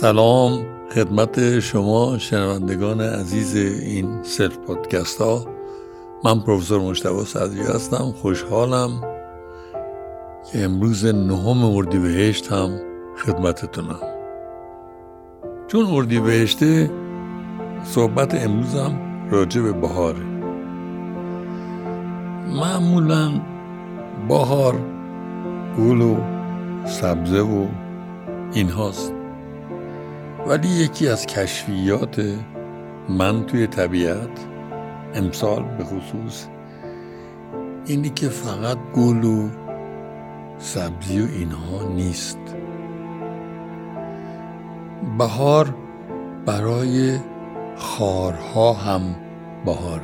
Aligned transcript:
سلام 0.00 0.64
خدمت 0.94 1.60
شما 1.60 2.18
شنوندگان 2.18 3.00
عزیز 3.00 3.56
این 3.56 4.22
سلف 4.22 4.58
پادکست 4.58 5.20
ها. 5.20 5.44
من 6.24 6.40
پروفسور 6.40 6.80
مشتبه 6.80 7.24
صدری 7.24 7.62
هستم 7.62 8.12
خوشحالم 8.22 8.90
که 10.52 10.64
امروز 10.64 11.04
نهم 11.04 11.64
اردیبهشت 11.64 12.52
هم 12.52 12.80
خدمتتونم. 13.16 14.00
چون 15.68 15.86
اردیبهشته 15.86 16.90
صحبت 17.84 18.34
امروز 18.34 18.74
هم 18.74 18.98
راجع 19.30 19.60
به 19.60 19.72
بهاره. 19.72 20.24
معمولا 22.56 23.40
بهار 24.28 24.74
گل 25.78 26.00
و 26.00 26.16
سبزه 26.86 27.40
و 27.40 27.66
این 28.52 28.68
هاست 28.68 29.21
ولی 30.46 30.68
یکی 30.68 31.08
از 31.08 31.26
کشفیات 31.26 32.22
من 33.08 33.46
توی 33.46 33.66
طبیعت 33.66 34.46
امسال 35.14 35.62
به 35.62 35.84
خصوص 35.84 36.46
اینی 37.86 38.10
که 38.10 38.28
فقط 38.28 38.78
گل 38.94 39.24
و 39.24 39.48
سبزی 40.58 41.20
و 41.20 41.26
اینها 41.32 41.88
نیست. 41.88 42.38
بهار 45.18 45.74
برای 46.46 47.18
خارها 47.76 48.72
هم 48.72 49.02
بهاره. 49.64 50.02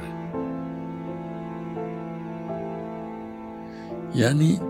یعنی 4.14 4.60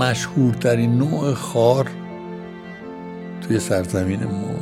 مشهورترین 0.00 0.98
نوع 0.98 1.34
خار 1.34 1.90
توی 3.40 3.58
سرزمین 3.58 4.24
ما. 4.24 4.54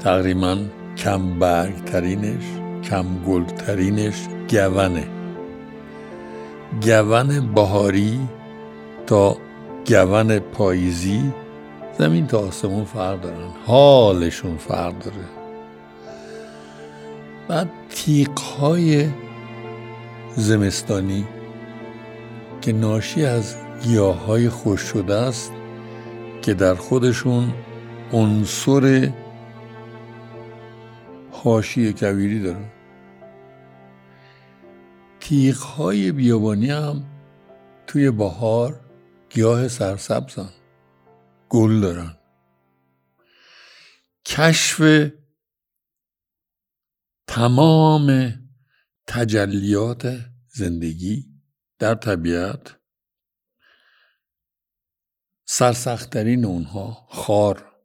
تقریبا 0.00 0.58
کم 0.96 1.38
برگ 1.38 1.84
ترینش 1.84 2.44
کم 2.84 3.04
گل 3.26 3.44
ترینش 3.44 4.28
گونه 4.50 5.06
گون 6.82 7.54
بهاری 7.54 8.20
تا 9.06 9.36
گون 9.86 10.38
پاییزی 10.38 11.32
زمین 11.98 12.26
تا 12.26 12.38
آسمون 12.38 12.84
فرق 12.84 13.20
دارن 13.20 13.48
حالشون 13.66 14.56
فرق 14.56 14.98
داره. 14.98 15.24
بعد 17.48 17.70
تیقهای 17.90 19.08
زمستانی 20.36 21.24
که 22.60 22.72
ناشی 22.72 23.24
از 23.24 23.56
گیاه 23.82 24.24
های 24.26 24.48
خوش 24.48 24.80
شده 24.80 25.14
است 25.14 25.52
که 26.42 26.54
در 26.54 26.74
خودشون 26.74 27.54
عنصر 28.12 29.12
حاشیه 31.30 31.92
کویری 31.92 32.42
دارن. 32.42 32.70
تیغ 35.20 35.56
های 35.56 36.12
بیابانی 36.12 36.70
هم 36.70 37.04
توی 37.86 38.10
بهار 38.10 38.80
گیاه 39.30 39.68
سرسبزن 39.68 40.48
گل 41.48 41.80
دارن. 41.80 42.16
کشف 44.26 45.10
تمام 47.26 48.34
تجلیات 49.06 50.18
زندگی 50.48 51.24
در 51.78 51.94
طبیعت 51.94 52.79
سرسختترین 55.52 56.44
اونها 56.44 57.06
خار 57.10 57.76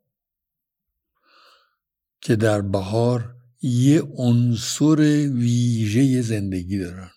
که 2.21 2.35
در 2.35 2.61
بهار 2.61 3.35
یه 3.61 4.01
عنصر 4.01 4.95
ویژه 5.33 6.21
زندگی 6.21 6.79
دارن. 6.79 7.11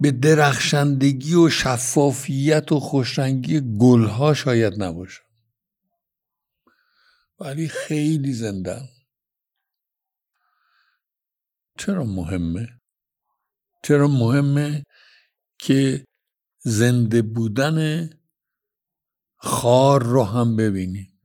به 0.00 0.10
درخشندگی 0.10 1.34
و 1.34 1.50
شفافیت 1.50 2.72
و 2.72 2.80
خوشرنگی 2.80 3.60
گلها 3.78 4.34
شاید 4.34 4.82
نباشه. 4.82 5.22
ولی 7.40 7.68
خیلی 7.68 8.32
زنده 8.32 8.80
چرا 11.78 12.04
مهمه؟ 12.04 12.68
چرا 13.82 14.08
مهمه 14.08 14.84
که 15.58 16.07
زنده 16.58 17.22
بودن 17.22 18.10
خار 19.36 20.02
رو 20.02 20.24
هم 20.24 20.56
ببینیم. 20.56 21.20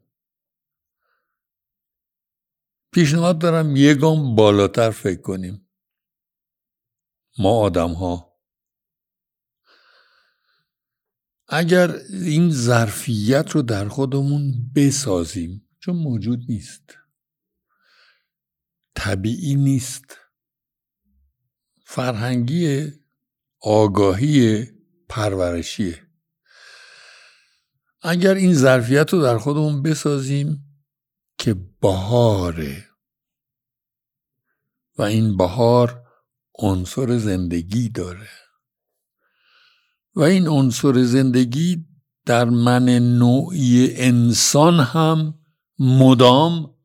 پیشنهاد 2.94 3.40
دارم 3.40 3.76
یه 3.76 3.94
گام 3.94 4.36
بالاتر 4.36 4.92
فکر 4.92 5.22
کنیم. 5.22 5.70
ما 7.38 7.60
آدم 7.60 7.94
ها 7.94 8.34
اگر 11.48 11.92
این 12.10 12.52
ظرفیت 12.52 13.50
رو 13.50 13.62
در 13.62 13.88
خودمون 13.88 14.72
بسازیم 14.76 15.70
چون 15.80 15.96
موجود 15.96 16.40
نیست. 16.50 16.98
طبیعی 18.96 19.56
نیست. 19.56 20.18
فرهنگی 21.86 22.92
آگاهی 23.60 24.68
پرورشیه. 25.10 26.08
اگر 28.02 28.34
این 28.34 28.54
ظرفیت 28.54 29.14
رو 29.14 29.22
در 29.22 29.38
خودمون 29.38 29.82
بسازیم 29.82 30.64
که 31.38 31.56
بهاره 31.82 32.86
و 34.98 35.02
این 35.02 35.38
بهار 35.38 36.04
عنصر 36.60 37.18
زندگی 37.18 37.90
داره 37.90 38.30
و 40.16 40.22
این 40.22 40.48
عنصر 40.48 41.04
زندگی 41.04 41.86
در 42.26 42.46
من 42.46 42.90
نوعی 43.00 43.96
انسان 43.96 44.80
هم 44.80 45.40
مدام 45.80 46.76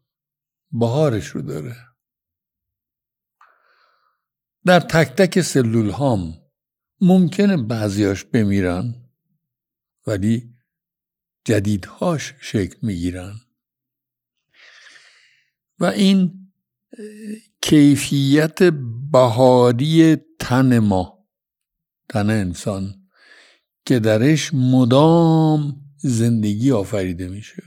بهارش 0.72 1.26
رو 1.26 1.42
داره. 1.42 1.76
در 4.64 4.80
تک 4.80 5.08
تک 5.08 5.40
سلول 5.40 5.90
هام 5.90 6.34
ممکنه 7.00 7.56
بعضیاش 7.56 8.24
بمیرن 8.24 8.94
ولی 10.06 10.54
جدیدهاش 11.44 12.34
شکل 12.40 12.76
می‌گیرن. 12.82 13.34
و 15.78 15.84
این 15.84 16.50
کیفیت 17.62 18.62
بهاری 19.12 20.16
تن 20.38 20.78
ما 20.78 21.28
تن 22.08 22.30
انسان 22.30 23.08
که 23.86 23.98
درش 23.98 24.54
مدام 24.54 25.84
زندگی 25.96 26.72
آفریده 26.72 27.28
میشه. 27.28 27.62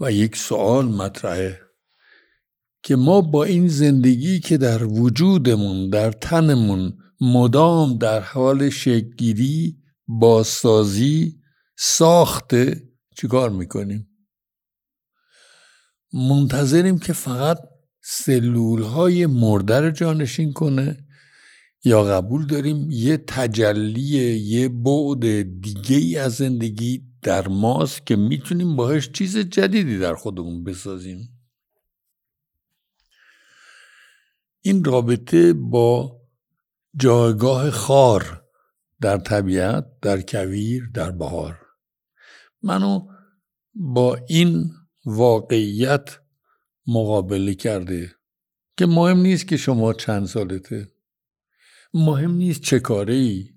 و 0.00 0.12
یک 0.12 0.36
سوال 0.36 0.84
مطرحه. 0.84 1.65
که 2.86 2.96
ما 2.96 3.20
با 3.20 3.44
این 3.44 3.68
زندگی 3.68 4.40
که 4.40 4.58
در 4.58 4.84
وجودمون 4.84 5.90
در 5.90 6.12
تنمون 6.12 6.98
مدام 7.20 7.98
در 7.98 8.20
حال 8.20 8.70
شکلگیری 8.70 9.76
بازسازی 10.08 11.40
ساخته 11.78 12.82
چیکار 13.16 13.50
می‌کنیم؟ 13.50 14.08
منتظریم 16.12 16.98
که 16.98 17.12
فقط 17.12 17.58
سلول 18.02 18.82
های 18.82 19.26
مرده 19.26 19.92
جانشین 19.92 20.52
کنه 20.52 21.06
یا 21.84 22.04
قبول 22.04 22.46
داریم 22.46 22.90
یه 22.90 23.16
تجلی 23.16 24.00
یه 24.36 24.68
بعد 24.68 25.42
دیگه 25.60 25.96
ای 25.96 26.16
از 26.16 26.34
زندگی 26.34 27.02
در 27.22 27.48
ماست 27.48 28.06
که 28.06 28.16
می‌تونیم 28.16 28.76
باهاش 28.76 29.10
چیز 29.10 29.38
جدیدی 29.38 29.98
در 29.98 30.14
خودمون 30.14 30.64
بسازیم. 30.64 31.35
این 34.66 34.84
رابطه 34.84 35.52
با 35.52 36.20
جایگاه 36.96 37.70
خار 37.70 38.44
در 39.00 39.18
طبیعت 39.18 39.86
در 40.02 40.20
کویر 40.20 40.90
در 40.94 41.10
بهار. 41.10 41.58
منو 42.62 43.00
با 43.74 44.18
این 44.28 44.70
واقعیت 45.04 46.18
مقابله 46.86 47.54
کرده 47.54 48.14
که 48.76 48.86
مهم 48.86 49.18
نیست 49.18 49.48
که 49.48 49.56
شما 49.56 49.92
چند 49.92 50.26
سالته. 50.26 50.88
مهم 51.94 52.30
نیست 52.30 52.60
چه 52.60 52.78
کاره 52.78 53.14
ای 53.14 53.48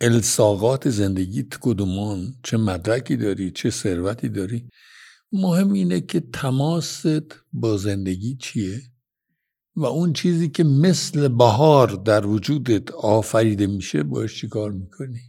الساقات 0.00 0.90
زندگیت 0.90 1.54
کدومان 1.60 2.34
چه 2.42 2.56
مدرکی 2.56 3.16
داری 3.16 3.50
چه 3.50 3.70
ثروتی 3.70 4.28
داری. 4.28 4.68
مهم 5.32 5.72
اینه 5.72 6.00
که 6.00 6.20
تماست 6.20 7.06
با 7.52 7.76
زندگی 7.76 8.36
چیه. 8.36 8.93
و 9.76 9.84
اون 9.84 10.12
چیزی 10.12 10.48
که 10.48 10.64
مثل 10.64 11.28
بهار 11.28 11.88
در 11.88 12.26
وجودت 12.26 12.90
آفریده 12.90 13.66
میشه 13.66 14.02
باش 14.02 14.40
چی 14.40 14.48
کار 14.48 14.70
می‌کنی؟ 14.70 15.20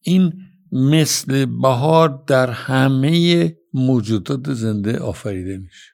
این 0.00 0.32
مثل 0.72 1.44
بهار 1.44 2.24
در 2.26 2.50
همه 2.50 3.56
موجودات 3.74 4.52
زنده 4.52 4.98
آفریده 4.98 5.58
میشه. 5.58 5.92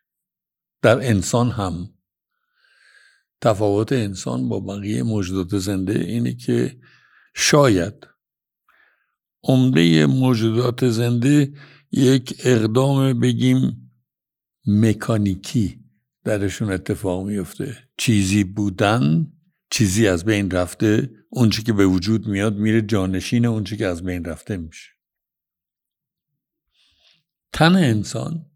در 0.83 0.99
انسان 1.09 1.51
هم. 1.51 1.89
تفاوت 3.41 3.93
انسان 3.93 4.49
با 4.49 4.61
بقیه 4.61 5.03
موجودات 5.03 5.59
زنده 5.59 5.99
اینه 5.99 6.35
که 6.35 6.79
شاید 7.35 8.07
عمده 9.43 10.07
موجودات 10.07 10.89
زنده 10.89 11.53
یک 11.93 12.41
اقدام 12.45 13.21
بگیم 13.21 13.91
مکانیکی. 14.67 15.86
درشون 16.27 16.73
اتفاق 16.73 17.27
میفته 17.27 17.89
چیزی 17.99 18.45
بودن 18.45 19.33
چیزی 19.71 20.09
از 20.09 20.25
بین 20.25 20.51
رفته 20.51 21.11
اونچه 21.31 21.63
که 21.63 21.73
به 21.73 21.87
وجود 21.87 22.27
میاد 22.27 22.57
میره 22.57 22.83
جانشین 22.83 23.47
اونچه 23.47 23.77
که 23.77 23.87
از 23.87 24.03
بین 24.03 24.25
رفته 24.25 24.57
میشه. 24.57 24.91
تن 27.53 27.75
انسان 27.77 28.51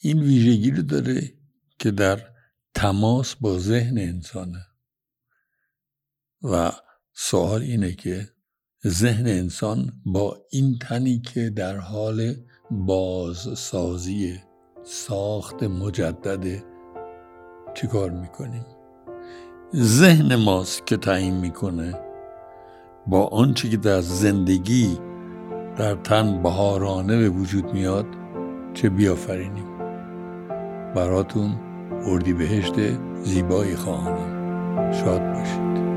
این 0.00 0.22
ویژگی 0.22 0.70
رو 0.70 0.82
داره 0.82 1.34
که 1.78 1.90
در 1.90 2.34
تماس 2.74 3.34
با 3.34 3.58
ذهن 3.58 3.98
انسانه. 3.98 4.66
و 6.42 6.72
سوال 7.12 7.62
اینه 7.62 7.92
که 7.92 8.28
ذهن 8.86 9.26
انسان 9.26 10.02
با 10.04 10.46
این 10.50 10.78
تنی 10.78 11.20
که 11.20 11.50
در 11.50 11.76
حال 11.76 12.34
بازسازی 12.70 14.47
ساخت 14.90 15.62
مجدد 15.62 16.64
چیکار 17.74 18.10
می‌کنیم؟ 18.10 18.66
ذهن 19.74 20.36
ماست 20.36 20.86
که 20.86 20.96
تعیین 20.96 21.34
می‌کنه. 21.34 22.00
با 23.06 23.26
آنچه 23.26 23.68
که 23.68 23.76
در 23.76 24.00
زندگی 24.00 24.98
در 25.76 25.94
تن 25.94 26.42
بهارانه 26.42 27.18
به 27.18 27.28
وجود 27.28 27.72
میاد 27.72 28.06
چه 28.74 28.88
بیافرینیم؟ 28.88 29.78
براتون 30.94 31.50
اردی 32.06 32.32
بهشت 32.32 32.74
زیبایی 33.22 33.76
خواهانم. 33.76 34.92
شاد 34.92 35.20
باشید. 35.34 35.87